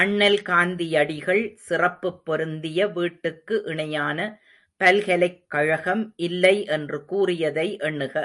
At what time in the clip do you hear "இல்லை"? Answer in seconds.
6.16-6.64